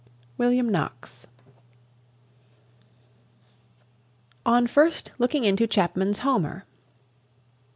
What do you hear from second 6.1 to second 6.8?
"HOMER."